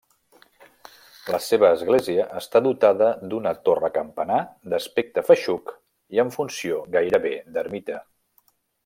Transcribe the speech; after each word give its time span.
La 1.33 1.39
seva 1.47 1.67
església 1.73 2.25
està 2.39 2.61
dotada 2.69 3.09
d'una 3.33 3.51
torre-campanar 3.69 4.41
d'aspecte 4.73 5.25
feixuc 5.31 5.73
i 6.17 6.23
amb 6.25 6.37
funció 6.39 6.81
gairebé 6.97 7.35
d'ermita. 7.59 8.05